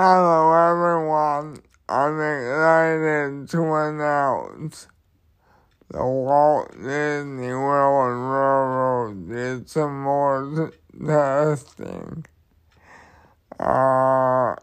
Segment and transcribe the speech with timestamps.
[0.00, 4.86] Hello everyone, I'm excited to announce
[5.90, 10.70] the Walt Disney World Railroad did some more
[11.04, 12.24] testing
[13.58, 14.54] uh,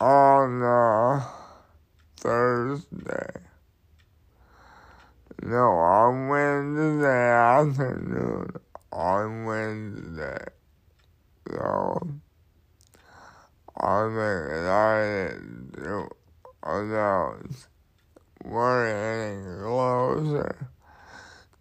[0.00, 1.24] on uh,
[2.16, 3.30] Thursday.
[5.40, 8.56] No, on Wednesday afternoon,
[8.90, 10.46] on Wednesday.
[11.48, 12.08] So,
[13.86, 16.08] I'm excited to
[16.64, 17.68] announce
[18.42, 20.68] we're getting closer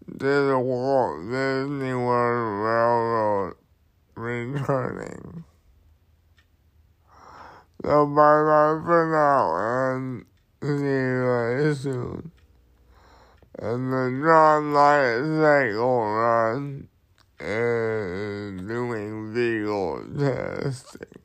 [0.08, 3.54] to the Walt Disney World Railroad
[4.16, 5.44] returning.
[7.84, 10.26] So bye bye for now and
[10.64, 12.32] see you very soon.
[13.60, 16.88] And the TRON Lightcycle Run
[17.40, 21.25] is doing legal testing.